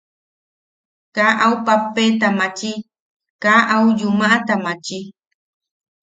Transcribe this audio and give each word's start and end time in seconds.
Kaa 1.15 1.33
au 1.45 1.55
pappeta 1.65 2.27
maachi, 2.37 2.71
kaa 3.43 3.59
au 3.75 3.85
yumaʼata 3.99 4.53
maachi. 4.65 4.99